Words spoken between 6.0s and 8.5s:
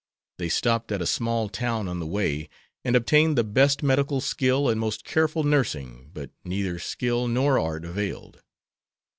but neither skill nor art availed.